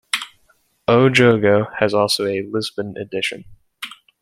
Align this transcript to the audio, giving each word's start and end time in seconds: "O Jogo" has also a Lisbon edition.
"O 0.87 1.09
Jogo" 1.09 1.69
has 1.77 1.93
also 1.93 2.25
a 2.25 2.41
Lisbon 2.41 2.95
edition. 2.97 3.45